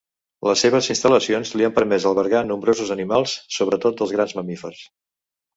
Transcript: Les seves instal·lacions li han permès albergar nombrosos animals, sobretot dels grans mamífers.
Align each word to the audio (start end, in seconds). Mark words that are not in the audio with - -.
Les 0.47 0.61
seves 0.63 0.87
instal·lacions 0.93 1.51
li 1.61 1.67
han 1.67 1.75
permès 1.75 2.09
albergar 2.11 2.41
nombrosos 2.53 2.95
animals, 2.97 3.37
sobretot 3.59 4.01
dels 4.01 4.19
grans 4.19 4.37
mamífers. 4.41 4.83